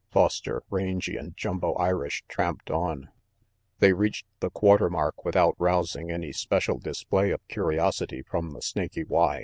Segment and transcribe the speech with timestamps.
[0.11, 3.09] Foster, Rangy and Jumbo Irish tramped on.
[3.77, 9.03] They reached the quarter mark without rousing any special display of curiosity from the Snaky
[9.03, 9.39] Y.